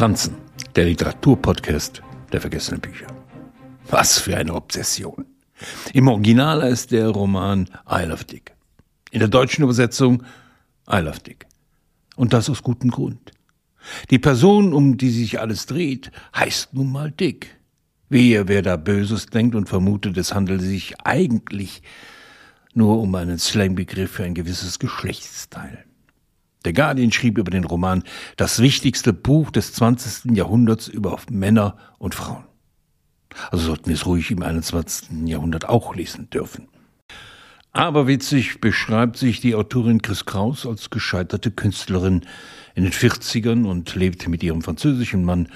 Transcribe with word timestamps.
Franzen, 0.00 0.36
der 0.76 0.86
Literaturpodcast 0.86 2.00
der 2.32 2.40
vergessenen 2.40 2.80
Bücher. 2.80 3.06
Was 3.90 4.18
für 4.18 4.34
eine 4.34 4.54
Obsession. 4.54 5.26
Im 5.92 6.08
Original 6.08 6.62
heißt 6.62 6.92
der 6.92 7.08
Roman 7.08 7.68
I 7.86 8.06
Love 8.06 8.24
Dick. 8.24 8.54
In 9.10 9.18
der 9.18 9.28
deutschen 9.28 9.62
Übersetzung 9.62 10.22
I 10.90 11.00
Love 11.00 11.20
Dick. 11.20 11.44
Und 12.16 12.32
das 12.32 12.48
aus 12.48 12.62
gutem 12.62 12.90
Grund. 12.90 13.32
Die 14.08 14.18
Person, 14.18 14.72
um 14.72 14.96
die 14.96 15.10
sich 15.10 15.38
alles 15.38 15.66
dreht, 15.66 16.10
heißt 16.34 16.72
nun 16.72 16.90
mal 16.90 17.10
Dick. 17.10 17.58
Wehe, 18.08 18.48
wer 18.48 18.62
da 18.62 18.76
Böses 18.76 19.26
denkt 19.26 19.54
und 19.54 19.68
vermutet, 19.68 20.16
es 20.16 20.32
handele 20.32 20.60
sich 20.60 20.98
eigentlich 21.04 21.82
nur 22.72 22.98
um 23.00 23.14
einen 23.16 23.38
Slangbegriff 23.38 24.12
für 24.12 24.24
ein 24.24 24.32
gewisses 24.32 24.78
Geschlechtsteil. 24.78 25.84
Der 26.64 26.72
Guardian 26.72 27.12
schrieb 27.12 27.38
über 27.38 27.50
den 27.50 27.64
Roman 27.64 28.04
das 28.36 28.60
wichtigste 28.60 29.12
Buch 29.12 29.50
des 29.50 29.72
20. 29.72 30.36
Jahrhunderts 30.36 30.88
über 30.88 31.18
Männer 31.30 31.76
und 31.98 32.14
Frauen. 32.14 32.44
Also 33.50 33.66
sollten 33.66 33.86
wir 33.86 33.94
es 33.94 34.06
ruhig 34.06 34.30
im 34.30 34.42
21. 34.42 35.26
Jahrhundert 35.26 35.68
auch 35.68 35.94
lesen 35.94 36.28
dürfen. 36.30 36.68
Aber 37.72 38.08
witzig 38.08 38.60
beschreibt 38.60 39.16
sich 39.16 39.40
die 39.40 39.54
Autorin 39.54 40.02
Chris 40.02 40.26
Kraus 40.26 40.66
als 40.66 40.90
gescheiterte 40.90 41.52
Künstlerin 41.52 42.22
in 42.74 42.82
den 42.82 42.92
40ern 42.92 43.64
und 43.64 43.94
lebt 43.94 44.26
mit 44.28 44.42
ihrem 44.42 44.62
französischen 44.62 45.24
Mann 45.24 45.48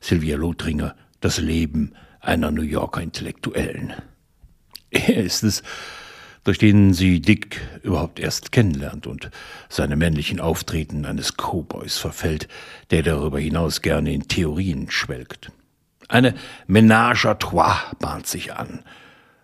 Sylvia 0.00 0.36
Lothringer 0.36 0.96
das 1.20 1.38
Leben 1.38 1.92
einer 2.20 2.50
New 2.50 2.62
Yorker 2.62 3.02
Intellektuellen. 3.02 3.92
Er 4.90 5.22
ist 5.22 5.42
es, 5.42 5.62
durch 6.48 6.56
den 6.56 6.94
sie 6.94 7.20
Dick 7.20 7.60
überhaupt 7.82 8.18
erst 8.18 8.52
kennenlernt 8.52 9.06
und 9.06 9.30
seine 9.68 9.96
männlichen 9.96 10.40
Auftreten 10.40 11.04
eines 11.04 11.34
Cowboys 11.36 11.98
verfällt, 11.98 12.48
der 12.90 13.02
darüber 13.02 13.38
hinaus 13.38 13.82
gerne 13.82 14.14
in 14.14 14.28
Theorien 14.28 14.90
schwelgt. 14.90 15.52
Eine 16.08 16.34
Ménage 16.66 17.26
à 17.26 17.38
trois 17.38 17.76
bahnt 17.98 18.26
sich 18.26 18.54
an. 18.54 18.82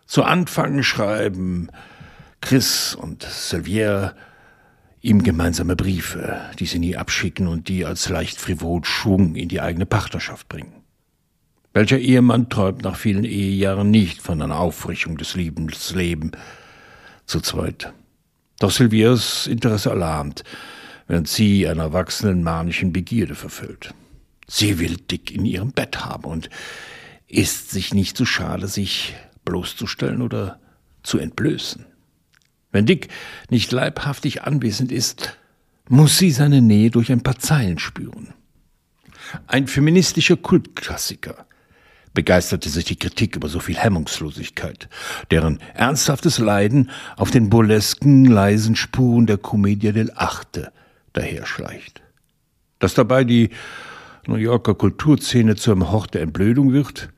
Zu 0.07 0.23
Anfang 0.23 0.83
schreiben 0.83 1.69
Chris 2.41 2.95
und 2.95 3.23
Sylvier 3.23 4.15
ihm 5.03 5.23
gemeinsame 5.23 5.77
Briefe, 5.77 6.41
die 6.59 6.65
sie 6.65 6.79
nie 6.79 6.97
abschicken 6.97 7.49
und 7.49 7.69
die 7.69 7.85
als 7.85 8.09
leicht 8.09 8.41
frivol 8.41 8.83
Schwung 8.83 9.35
in 9.35 9.51
die 9.51 9.61
eigene 9.61 9.85
Partnerschaft 9.85 10.49
bringen. 10.49 10.73
Welcher 11.75 11.99
Ehemann 11.99 12.49
träumt 12.49 12.83
nach 12.83 12.97
vielen 12.97 13.25
Ehejahren 13.25 13.91
nicht 13.91 14.23
von 14.23 14.41
einer 14.41 14.59
Auffrischung 14.59 15.19
des 15.19 15.35
Liebenslebens, 15.35 16.39
zu 17.27 17.41
zweit. 17.41 17.93
Doch 18.61 18.71
Silvias 18.71 19.47
Interesse 19.47 19.91
alarmt, 19.91 20.45
während 21.07 21.29
sie 21.29 21.67
einer 21.69 21.93
wachsenden 21.93 22.43
manischen 22.43 22.93
Begierde 22.93 23.35
verfüllt. 23.35 23.95
Sie 24.47 24.79
will 24.79 24.97
Dick 24.97 25.31
in 25.31 25.45
ihrem 25.45 25.73
Bett 25.73 26.05
haben 26.05 26.25
und 26.25 26.51
ist 27.27 27.71
sich 27.71 27.95
nicht 27.95 28.17
zu 28.17 28.27
schade, 28.27 28.69
sich 28.69 29.15
bloßzustellen 29.45 30.23
oder 30.23 30.61
zu 31.03 31.19
entblößen. 31.19 31.87
Wenn 32.71 32.87
Dick 32.87 33.09
nicht 33.51 33.73
leibhaftig 33.73 34.43
anwesend 34.43 34.93
ist, 34.93 35.37
muss 35.89 36.19
sie 36.19 36.31
seine 36.31 36.63
Nähe 36.63 36.91
durch 36.91 37.13
ein 37.13 37.23
paar 37.23 37.39
Zeilen 37.39 37.79
spüren. 37.79 38.35
Ein 39.47 39.67
feministischer 39.67 40.37
Kultklassiker, 40.37 41.47
begeisterte 42.15 42.69
sich 42.69 42.85
die 42.85 42.97
Kritik 42.97 43.37
über 43.37 43.49
so 43.49 43.59
viel 43.59 43.77
Hemmungslosigkeit, 43.77 44.89
deren 45.31 45.61
ernsthaftes 45.75 46.39
Leiden 46.39 46.91
auf 47.17 47.31
den 47.31 47.51
burlesken, 47.51 48.25
leisen 48.25 48.77
Spuren 48.77 49.27
der 49.27 49.39
Commedia 49.39 49.91
dell'arte 49.91 50.71
daherschleicht. 51.13 52.03
Dass 52.79 52.95
dabei 52.95 53.25
die 53.25 53.51
New 54.27 54.37
Yorker 54.37 54.75
Kulturszene 54.75 55.57
zu 55.57 55.73
einem 55.73 55.91
Hort 55.91 56.15
der 56.15 56.23
Entblödung 56.23 56.73
wird, 56.73 57.11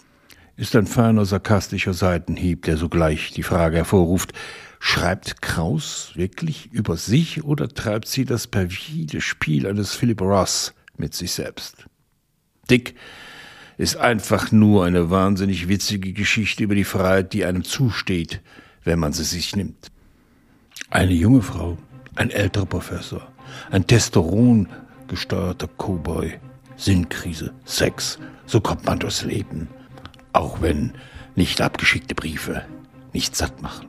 ist 0.57 0.75
ein 0.75 0.87
feiner 0.87 1.27
sarkastischer 1.27 1.93
Seitenhieb, 1.93 2.65
der 2.65 2.79
sogleich 2.79 3.31
die 3.33 3.43
Frage 3.43 3.77
hervorruft, 3.77 4.33
schreibt 4.81 5.43
Kraus 5.43 6.13
wirklich 6.15 6.73
über 6.73 6.97
sich 6.97 7.45
oder 7.45 7.69
treibt 7.69 8.09
sie 8.09 8.25
das 8.25 8.47
perfide 8.47 9.21
Spiel 9.21 9.67
eines 9.67 9.95
Philip 9.95 10.21
Ross 10.21 10.75
mit 10.97 11.15
sich 11.15 11.33
selbst? 11.33 11.85
Dick 12.71 12.95
ist 13.79 13.97
einfach 13.97 14.53
nur 14.53 14.85
eine 14.85 15.11
wahnsinnig 15.11 15.69
witzige 15.69 16.13
Geschichte 16.13 16.65
über 16.65 16.75
die 16.75 16.85
Freiheit, 16.85 17.33
die 17.33 17.45
einem 17.45 17.65
zusteht, 17.65 18.41
wenn 18.85 18.99
man 18.99 19.13
sie 19.13 19.25
sich 19.25 19.55
nimmt. 19.55 19.91
Eine 20.91 21.13
junge 21.13 21.43
Frau, 21.43 21.77
ein 22.15 22.31
älterer 22.31 22.67
Professor, 22.67 23.27
ein 23.71 23.87
Testosteron 23.87 24.69
gesteuerter 25.09 25.69
Cowboy, 25.69 26.39
Sinnkrise, 26.77 27.53
Sex, 27.65 28.19
so 28.47 28.61
kommt 28.61 28.85
man 28.87 28.99
durchs 28.99 29.23
Leben, 29.23 29.69
auch 30.33 30.61
wenn 30.61 30.93
nicht 31.35 31.61
abgeschickte 31.61 32.15
Briefe 32.15 32.63
nicht 33.13 33.37
satt 33.37 33.63
machen. 33.63 33.89